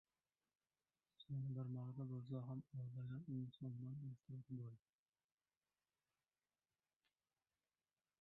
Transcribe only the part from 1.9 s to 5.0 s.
bo‘lsa ham aldagan insondan ehtiyot bo‘l.